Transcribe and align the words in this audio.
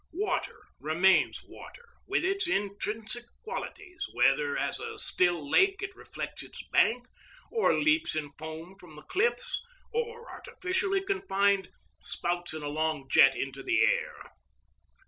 Water 0.13 0.63
remains 0.79 1.43
water 1.43 1.87
with 2.07 2.25
its 2.25 2.47
intrinsic 2.47 3.25
qualities, 3.43 4.03
whether 4.13 4.57
as 4.57 4.79
a 4.79 4.97
still 4.97 5.47
lake 5.47 5.75
it 5.83 5.95
reflects 5.95 6.41
its 6.41 6.67
banks, 6.69 7.11
or 7.51 7.75
leaps 7.75 8.15
in 8.15 8.31
foam 8.31 8.75
from 8.79 8.95
the 8.95 9.03
cliffs, 9.03 9.61
or, 9.93 10.27
artificially 10.31 11.05
confined, 11.05 11.69
spouts 12.01 12.51
in 12.51 12.63
a 12.63 12.67
long 12.67 13.07
jet 13.11 13.35
into 13.35 13.61
the 13.61 13.83
air. 13.83 14.33